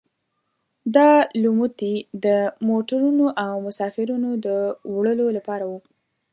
دا 0.95 1.09
لوموتي 1.41 1.93
د 2.25 2.27
موټرونو 2.67 3.25
او 3.45 3.53
مسافرینو 3.67 4.31
د 4.45 4.47
وړلو 4.95 5.27
لپاره 5.37 5.63
وو. 5.71 5.79